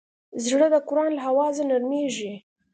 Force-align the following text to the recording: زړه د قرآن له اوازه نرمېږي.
زړه 0.45 0.67
د 0.73 0.75
قرآن 0.87 1.11
له 1.17 1.23
اوازه 1.31 1.63
نرمېږي. 1.71 2.33